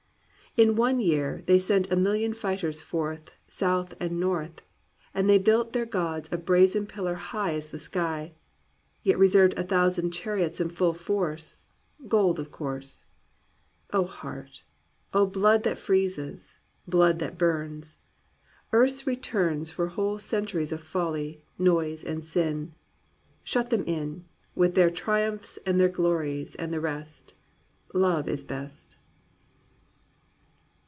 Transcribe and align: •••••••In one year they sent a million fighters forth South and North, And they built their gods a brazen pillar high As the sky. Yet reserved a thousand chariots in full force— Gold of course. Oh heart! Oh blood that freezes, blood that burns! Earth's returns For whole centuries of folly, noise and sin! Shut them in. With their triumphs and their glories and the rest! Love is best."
•••••••In 0.67 0.75
one 0.75 0.99
year 0.99 1.43
they 1.45 1.59
sent 1.59 1.89
a 1.89 1.95
million 1.95 2.33
fighters 2.33 2.81
forth 2.81 3.31
South 3.47 3.93
and 4.01 4.19
North, 4.19 4.63
And 5.13 5.29
they 5.29 5.37
built 5.37 5.71
their 5.71 5.85
gods 5.85 6.27
a 6.29 6.35
brazen 6.35 6.87
pillar 6.87 7.13
high 7.15 7.53
As 7.53 7.69
the 7.69 7.79
sky. 7.79 8.33
Yet 9.01 9.17
reserved 9.17 9.53
a 9.57 9.63
thousand 9.63 10.11
chariots 10.11 10.59
in 10.59 10.67
full 10.67 10.91
force— 10.91 11.69
Gold 12.09 12.37
of 12.37 12.51
course. 12.51 13.05
Oh 13.93 14.03
heart! 14.03 14.63
Oh 15.13 15.25
blood 15.25 15.63
that 15.63 15.79
freezes, 15.79 16.57
blood 16.85 17.19
that 17.19 17.37
burns! 17.37 17.95
Earth's 18.73 19.07
returns 19.07 19.71
For 19.71 19.87
whole 19.87 20.19
centuries 20.19 20.73
of 20.73 20.81
folly, 20.81 21.41
noise 21.57 22.03
and 22.03 22.25
sin! 22.25 22.73
Shut 23.41 23.69
them 23.69 23.85
in. 23.85 24.25
With 24.53 24.75
their 24.75 24.91
triumphs 24.91 25.59
and 25.65 25.79
their 25.79 25.87
glories 25.87 26.55
and 26.55 26.73
the 26.73 26.81
rest! 26.81 27.35
Love 27.93 28.27
is 28.27 28.43
best." 28.43 28.97